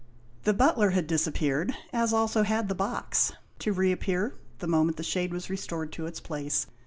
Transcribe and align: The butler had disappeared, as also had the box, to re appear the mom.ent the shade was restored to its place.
The 0.45 0.53
butler 0.55 0.89
had 0.97 1.05
disappeared, 1.05 1.75
as 1.93 2.11
also 2.11 2.41
had 2.41 2.69
the 2.69 2.73
box, 2.73 3.33
to 3.59 3.71
re 3.71 3.91
appear 3.91 4.33
the 4.57 4.65
mom.ent 4.65 4.97
the 4.97 5.03
shade 5.03 5.31
was 5.31 5.47
restored 5.47 5.91
to 5.91 6.07
its 6.07 6.19
place. 6.19 6.65